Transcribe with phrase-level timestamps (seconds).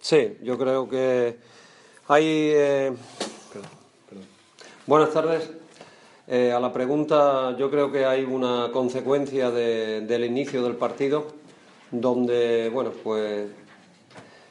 [0.00, 1.36] Sí, yo creo que
[2.06, 2.24] hay.
[2.24, 2.92] Eh,
[3.52, 3.70] perdón,
[4.08, 4.24] perdón.
[4.86, 5.50] Buenas tardes.
[6.28, 11.26] Eh, a la pregunta, yo creo que hay una consecuencia de, del inicio del partido,
[11.90, 13.48] donde, bueno, pues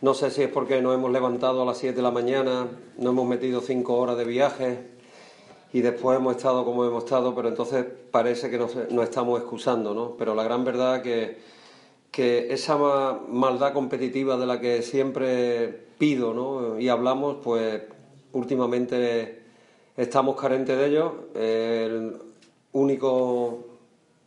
[0.00, 2.68] no sé si es porque nos hemos levantado a las 7 de la mañana,
[2.98, 4.78] nos hemos metido 5 horas de viaje
[5.72, 9.92] y después hemos estado como hemos estado, pero entonces parece que nos, nos estamos excusando,
[9.92, 10.14] ¿no?
[10.16, 11.38] Pero la gran verdad que
[12.12, 12.76] que esa
[13.28, 16.78] maldad competitiva de la que siempre pido ¿no?
[16.78, 17.82] y hablamos, pues
[18.32, 19.42] últimamente
[19.96, 21.14] estamos carentes de ello.
[21.34, 22.18] El
[22.72, 23.64] único,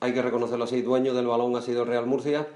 [0.00, 2.48] hay que reconocerlo así, dueño del balón ha sido Real Murcia.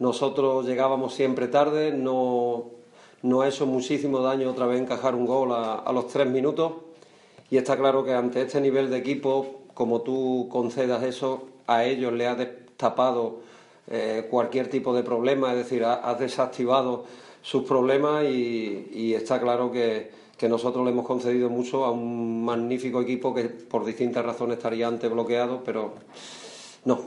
[0.00, 2.64] Nosotros llegábamos siempre tarde, no,
[3.22, 6.72] no ha hecho muchísimo daño otra vez encajar un gol a, a los tres minutos.
[7.50, 12.12] Y está claro que ante este nivel de equipo, como tú concedas eso, a ellos
[12.12, 13.46] le ha destapado
[13.88, 17.04] eh, cualquier tipo de problema, es decir, has desactivado
[17.42, 20.10] sus problemas y, está claro que,
[20.48, 25.10] nosotros le hemos concedido mucho a un magnífico equipo que por distintas razones estaría antes
[25.10, 25.94] bloqueado, pero
[26.84, 27.00] no,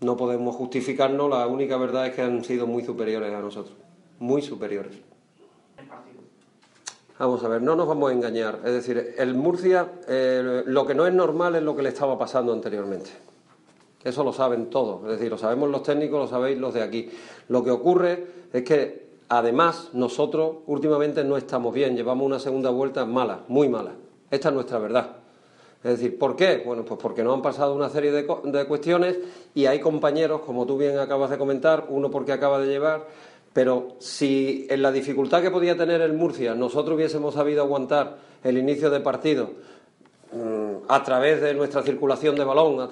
[0.00, 3.76] no podemos justificarnos, la única verdad es que han sido muy superiores a nosotros,
[4.18, 5.08] muy superiores.
[7.18, 8.60] Vamos a ver, no nos vamos a engañar.
[8.64, 12.16] Es decir, el Murcia, eh, lo que no es normal es lo que le estaba
[12.16, 13.10] pasando anteriormente.
[14.04, 17.10] Eso lo saben todos, es decir, lo sabemos los técnicos, lo sabéis los de aquí.
[17.48, 23.04] Lo que ocurre es que además nosotros últimamente no estamos bien, llevamos una segunda vuelta
[23.04, 23.94] mala, muy mala.
[24.30, 25.16] Esta es nuestra verdad.
[25.82, 26.62] Es decir, ¿por qué?
[26.64, 29.18] Bueno, pues porque nos han pasado una serie de, de cuestiones
[29.54, 33.06] y hay compañeros, como tú bien acabas de comentar, uno porque acaba de llevar,
[33.52, 38.58] pero si en la dificultad que podía tener el Murcia nosotros hubiésemos sabido aguantar el
[38.58, 39.50] inicio de partido
[40.88, 42.88] a través de nuestra circulación de balón,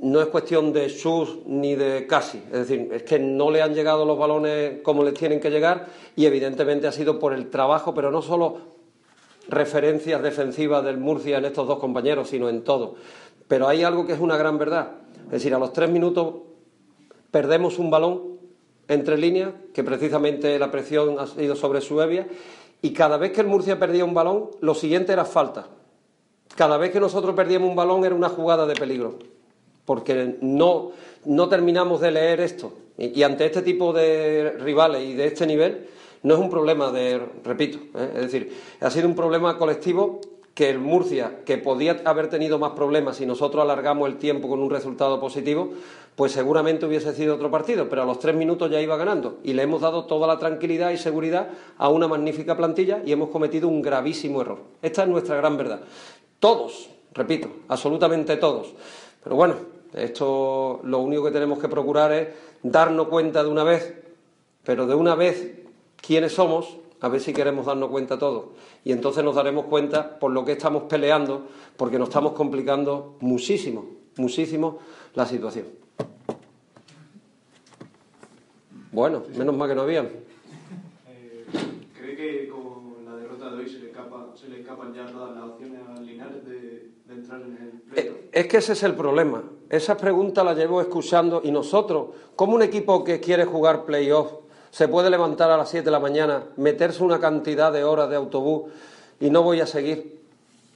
[0.00, 3.74] no es cuestión de sus ni de casi, es decir, es que no le han
[3.74, 7.94] llegado los balones como les tienen que llegar y evidentemente ha sido por el trabajo,
[7.94, 8.58] pero no solo
[9.48, 12.94] referencias defensivas del Murcia en estos dos compañeros, sino en todo.
[13.48, 14.92] Pero hay algo que es una gran verdad,
[15.26, 16.34] es decir, a los tres minutos
[17.30, 18.32] perdemos un balón
[18.88, 22.28] entre líneas, que precisamente la presión ha sido sobre Suevia,
[22.82, 25.68] y cada vez que el Murcia perdía un balón, lo siguiente era falta.
[26.56, 29.18] Cada vez que nosotros perdíamos un balón era una jugada de peligro
[29.84, 30.92] porque no,
[31.24, 32.72] no terminamos de leer esto.
[32.98, 35.88] Y, ante este tipo de rivales y de este nivel,
[36.22, 38.12] no es un problema de, repito, ¿eh?
[38.16, 40.20] es decir, ha sido un problema colectivo
[40.54, 44.60] que el Murcia, que podía haber tenido más problemas si nosotros alargamos el tiempo con
[44.60, 45.70] un resultado positivo,
[46.14, 49.54] pues seguramente hubiese sido otro partido, pero a los tres minutos ya iba ganando y
[49.54, 51.48] le hemos dado toda la tranquilidad y seguridad
[51.78, 54.58] a una magnífica plantilla y hemos cometido un gravísimo error.
[54.82, 55.80] Esta es nuestra gran verdad.
[56.42, 58.74] Todos, repito, absolutamente todos.
[59.22, 59.54] Pero bueno,
[59.94, 62.28] esto lo único que tenemos que procurar es
[62.64, 63.94] darnos cuenta de una vez,
[64.64, 65.60] pero de una vez
[66.04, 68.46] quiénes somos, a ver si queremos darnos cuenta todos.
[68.82, 73.86] Y entonces nos daremos cuenta por lo que estamos peleando, porque nos estamos complicando muchísimo,
[74.16, 74.80] muchísimo
[75.14, 75.66] la situación.
[78.90, 80.06] Bueno, menos mal que no habían.
[81.06, 81.46] Eh,
[81.96, 83.92] ¿Cree que con la derrota de hoy se le,
[84.34, 85.91] se le escapan ya todas las opciones a
[87.94, 89.42] eh, es que ese es el problema.
[89.68, 94.32] Esa pregunta la llevo escuchando y nosotros, como un equipo que quiere jugar playoff,
[94.70, 98.16] se puede levantar a las 7 de la mañana, meterse una cantidad de horas de
[98.16, 98.70] autobús
[99.20, 100.20] y no voy a seguir.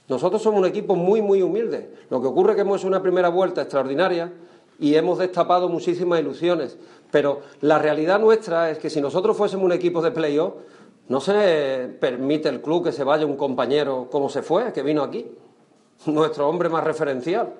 [0.07, 1.91] Nosotros somos un equipo muy, muy humilde.
[2.09, 4.31] Lo que ocurre es que hemos hecho una primera vuelta extraordinaria
[4.79, 6.77] y hemos destapado muchísimas ilusiones.
[7.11, 10.53] Pero la realidad nuestra es que si nosotros fuésemos un equipo de playoff,
[11.09, 15.01] no se permite el club que se vaya un compañero como se fue, que vino
[15.01, 15.25] aquí
[16.05, 17.53] nuestro hombre más referencial.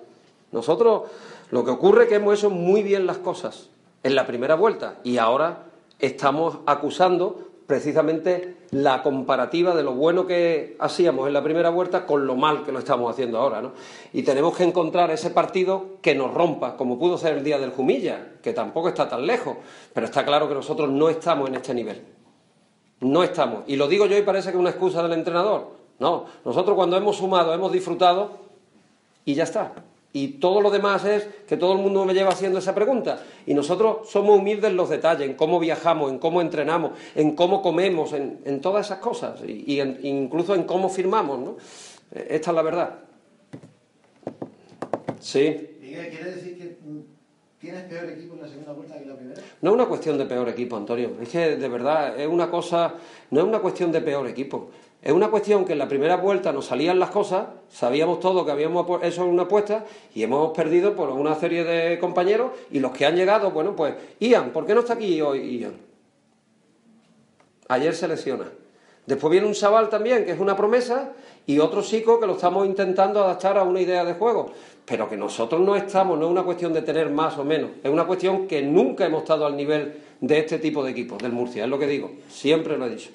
[0.52, 1.04] Nosotros
[1.52, 3.70] lo que ocurre es que hemos hecho muy bien las cosas
[4.04, 5.64] en la primera vuelta y ahora
[6.00, 12.26] estamos acusando precisamente la comparativa de lo bueno que hacíamos en la primera vuelta con
[12.26, 13.62] lo mal que lo estamos haciendo ahora.
[13.62, 13.74] ¿no?
[14.14, 17.72] Y tenemos que encontrar ese partido que nos rompa, como pudo ser el día del
[17.72, 19.58] Jumilla, que tampoco está tan lejos,
[19.94, 22.02] pero está claro que nosotros no estamos en este nivel.
[23.02, 23.64] No estamos.
[23.68, 25.68] Y lo digo yo y parece que es una excusa del entrenador.
[26.00, 28.40] No, nosotros cuando hemos sumado, hemos disfrutado
[29.26, 29.74] y ya está.
[30.14, 33.24] Y todo lo demás es que todo el mundo me lleva haciendo esa pregunta.
[33.46, 37.62] Y nosotros somos humildes en los detalles, en cómo viajamos, en cómo entrenamos, en cómo
[37.62, 39.42] comemos, en, todas esas cosas.
[39.46, 41.58] Y, incluso en cómo firmamos, ¿no?
[42.12, 43.00] Esta es la verdad.
[45.20, 45.78] Sí.
[45.82, 46.67] Miguel, ¿quiere decir que
[47.68, 49.42] tienes peor equipo en la segunda vuelta que la primera?
[49.62, 51.12] No es una cuestión de peor equipo, Antonio.
[51.22, 52.94] Es que de verdad es una cosa,
[53.30, 54.70] no es una cuestión de peor equipo.
[55.02, 58.52] Es una cuestión que en la primera vuelta nos salían las cosas, sabíamos todo que
[58.52, 59.86] habíamos en una apuesta
[60.16, 63.96] y hemos perdido por una serie de compañeros y los que han llegado, bueno, pues
[64.20, 65.74] Ian, ¿por qué no está aquí hoy Ian?
[67.68, 68.46] Ayer se lesiona.
[69.08, 71.14] Después viene un chaval también, que es una promesa,
[71.46, 74.52] y otro chico que lo estamos intentando adaptar a una idea de juego.
[74.86, 77.90] Pero que nosotros no estamos, no es una cuestión de tener más o menos, es
[77.90, 81.64] una cuestión que nunca hemos estado al nivel de este tipo de equipos, del Murcia,
[81.64, 83.10] es lo que digo, siempre lo he dicho.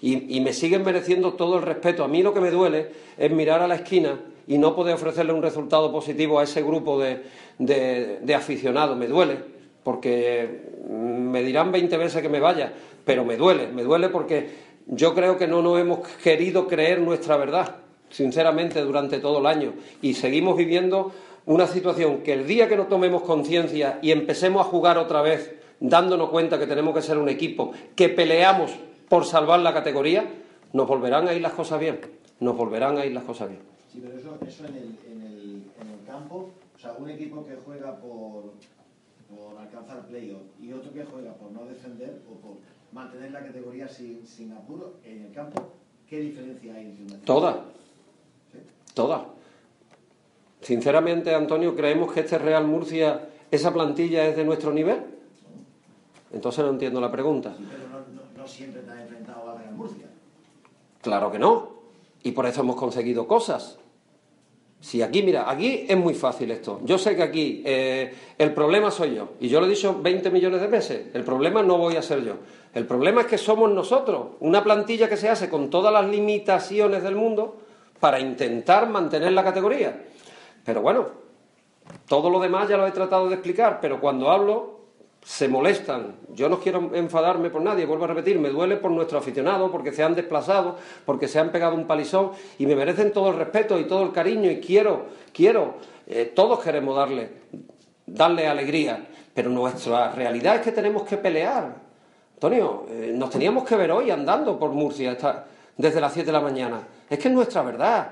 [0.00, 2.04] Y, me siguen mereciendo todo el respeto.
[2.04, 5.32] A mí lo que me duele es mirar a la esquina y no poder ofrecerle
[5.32, 7.22] un resultado positivo a ese grupo de,
[7.58, 8.98] de aficionados.
[8.98, 9.38] Me duele,
[9.82, 10.60] porque
[10.90, 12.74] me dirán 20 veces que me vaya,
[13.06, 17.36] pero me duele, me duele porque yo creo que no nos hemos querido creer nuestra
[17.36, 17.76] verdad,
[18.10, 19.74] sinceramente, durante todo el año.
[20.02, 21.12] Y seguimos viviendo
[21.46, 25.54] una situación que el día que nos tomemos conciencia y empecemos a jugar otra vez,
[25.80, 28.72] dándonos cuenta que tenemos que ser un equipo, que peleamos
[29.08, 30.24] por salvar la categoría,
[30.72, 32.00] nos volverán a ir las cosas bien.
[32.40, 33.60] Nos volverán a ir las cosas bien.
[33.92, 37.44] Sí, pero eso, eso en, el, en, el, en el campo, o sea, un equipo
[37.46, 38.52] que juega por,
[39.28, 42.56] por alcanzar playoff y otro que juega por no defender o por
[42.94, 45.72] mantener la categoría sin, sin apuro en el campo,
[46.08, 47.64] ¿qué diferencia hay entre una Toda.
[48.94, 49.26] Toda.
[50.60, 55.02] Sinceramente, Antonio, ¿creemos que este Real Murcia, esa plantilla es de nuestro nivel?
[56.32, 57.54] Entonces no entiendo la pregunta.
[57.58, 60.06] Sí, pero no, no, siempre te has enfrentado a Real Murcia.
[61.02, 61.74] Claro que no.
[62.22, 63.78] Y por eso hemos conseguido cosas.
[64.84, 66.80] Si aquí, mira, aquí es muy fácil esto.
[66.84, 69.30] Yo sé que aquí eh, el problema soy yo.
[69.40, 71.06] Y yo lo he dicho 20 millones de veces.
[71.14, 72.34] El problema no voy a ser yo.
[72.74, 74.32] El problema es que somos nosotros.
[74.40, 77.56] Una plantilla que se hace con todas las limitaciones del mundo
[77.98, 80.02] para intentar mantener la categoría.
[80.66, 81.06] Pero bueno,
[82.06, 83.78] todo lo demás ya lo he tratado de explicar.
[83.80, 84.73] Pero cuando hablo
[85.24, 86.16] se molestan.
[86.34, 89.90] Yo no quiero enfadarme por nadie, vuelvo a repetir, me duele por nuestros aficionados, porque
[89.90, 90.76] se han desplazado,
[91.06, 94.12] porque se han pegado un palizón y me merecen todo el respeto y todo el
[94.12, 95.76] cariño y quiero, quiero,
[96.06, 97.30] eh, todos queremos darle,
[98.04, 101.74] darle alegría, pero nuestra realidad es que tenemos que pelear.
[102.34, 105.16] Antonio, eh, nos teníamos que ver hoy andando por Murcia
[105.76, 106.86] desde las 7 de la mañana.
[107.08, 108.10] Es que es nuestra verdad.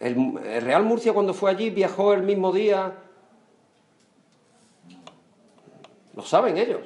[0.00, 2.94] el Real Murcia cuando fue allí viajó el mismo día
[6.16, 6.80] Lo saben ellos.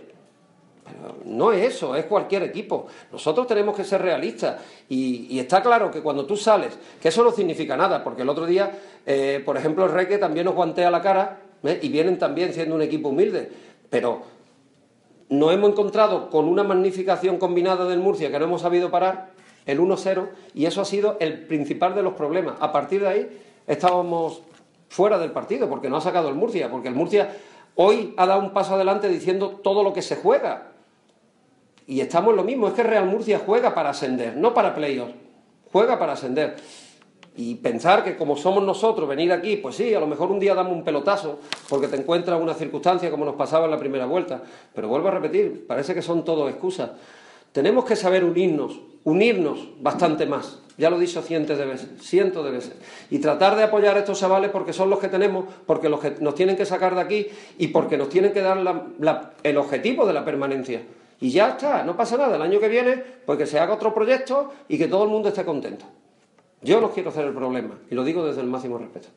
[0.84, 2.86] Pero no es eso, es cualquier equipo.
[3.12, 4.60] Nosotros tenemos que ser realistas.
[4.88, 8.46] Y, está claro que cuando tú sales, que eso no significa nada, porque el otro
[8.46, 8.72] día,
[9.04, 11.78] eh, por ejemplo, el Reque también nos guantea la cara ¿eh?
[11.82, 13.50] y vienen también siendo un equipo humilde.
[13.90, 14.22] Pero
[15.28, 19.30] nos hemos encontrado con una magnificación combinada del Murcia que no hemos sabido parar,
[19.66, 22.56] el 1-0, y eso ha sido el principal de los problemas.
[22.60, 24.42] A partir de ahí estábamos
[24.88, 27.36] fuera del partido, porque no ha sacado el Murcia, porque el Murcia
[27.80, 30.72] Hoy ha dado un paso adelante diciendo todo lo que se juega.
[31.86, 35.14] Y estamos en lo mismo, es que Real Murcia juega para ascender, no para playoffs,
[35.70, 36.56] juega para ascender.
[37.36, 40.56] Y pensar que como somos nosotros, venir aquí, pues sí, a lo mejor un día
[40.56, 41.38] damos un pelotazo
[41.68, 44.42] porque te encuentras una circunstancia como nos pasaba en la primera vuelta.
[44.74, 46.90] Pero vuelvo a repetir, parece que son todo excusas.
[47.52, 50.60] Tenemos que saber unirnos, unirnos bastante más.
[50.76, 52.74] Ya lo he dicho cientos de veces, cientos de veces.
[53.10, 56.16] Y tratar de apoyar a estos chavales porque son los que tenemos, porque los que
[56.20, 57.26] nos tienen que sacar de aquí
[57.58, 58.58] y porque nos tienen que dar
[59.42, 60.82] el objetivo de la permanencia.
[61.20, 62.36] Y ya está, no pasa nada.
[62.36, 65.30] El año que viene, pues que se haga otro proyecto y que todo el mundo
[65.30, 65.84] esté contento.
[66.62, 69.08] Yo no quiero hacer el problema y lo digo desde el máximo respeto.